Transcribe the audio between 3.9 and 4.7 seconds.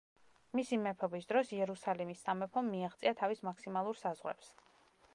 საზღვრებს.